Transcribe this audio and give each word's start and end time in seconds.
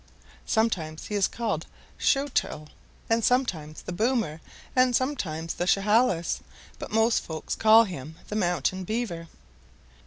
Sometimes 0.47 1.05
he 1.05 1.13
is 1.13 1.27
called 1.27 1.67
Showt'l 1.99 2.69
and 3.07 3.23
sometimes 3.23 3.83
the 3.83 3.93
Boomer, 3.93 4.41
and 4.75 4.95
sometimes 4.95 5.53
the 5.53 5.67
Chehalis, 5.67 6.41
but 6.79 6.89
most 6.91 7.23
folks 7.23 7.53
call 7.55 7.83
him 7.83 8.15
the 8.27 8.35
Mountain 8.35 8.83
Beaver." 8.83 9.27